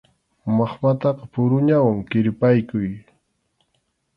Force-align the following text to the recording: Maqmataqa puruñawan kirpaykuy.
Maqmataqa 0.55 1.23
puruñawan 1.31 1.97
kirpaykuy. 2.09 2.89